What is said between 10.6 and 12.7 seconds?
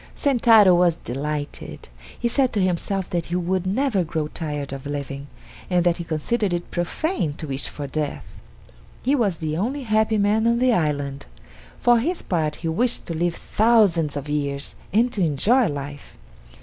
island. For his part he